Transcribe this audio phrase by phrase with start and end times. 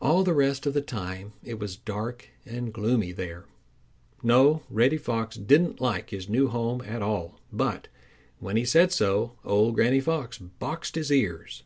[0.00, 3.44] All the rest of the time it was dark and gloomy there.
[4.22, 7.88] No, Reddy Fox didn't like his new home at all, but
[8.38, 11.62] when he said so old Granny Fox boxed his ears.